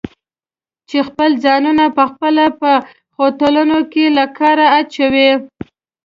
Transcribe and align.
چې 0.89 0.97
خپل 1.07 1.29
ځانونه 1.45 1.85
پخپله 1.97 2.45
په 2.61 2.71
خوټلون 3.15 3.71
کې 3.91 4.05
له 4.17 4.25
کاره 4.37 4.65
اچوي؟ 4.79 5.31